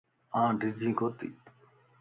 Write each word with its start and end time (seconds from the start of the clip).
آن 0.41 0.51
جڍي 0.61 0.89
ڪوتي 0.99 1.29